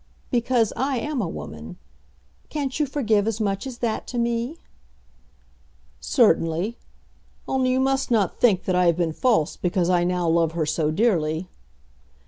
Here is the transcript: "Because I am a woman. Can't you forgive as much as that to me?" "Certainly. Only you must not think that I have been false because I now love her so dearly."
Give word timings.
"Because 0.31 0.73
I 0.75 0.97
am 0.97 1.21
a 1.21 1.27
woman. 1.27 1.77
Can't 2.49 2.79
you 2.79 2.87
forgive 2.87 3.27
as 3.27 3.39
much 3.39 3.67
as 3.67 3.77
that 3.85 4.07
to 4.07 4.17
me?" 4.17 4.57
"Certainly. 5.99 6.75
Only 7.47 7.73
you 7.73 7.79
must 7.79 8.09
not 8.09 8.39
think 8.39 8.63
that 8.63 8.73
I 8.73 8.85
have 8.87 8.97
been 8.97 9.13
false 9.13 9.55
because 9.57 9.91
I 9.91 10.03
now 10.03 10.27
love 10.27 10.53
her 10.53 10.65
so 10.65 10.89
dearly." 10.89 11.49